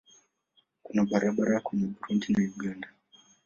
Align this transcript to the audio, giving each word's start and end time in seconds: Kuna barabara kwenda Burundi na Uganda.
Kuna 0.83 1.01
barabara 1.09 1.59
kwenda 1.65 1.87
Burundi 1.99 2.25
na 2.33 2.39
Uganda. 2.53 2.87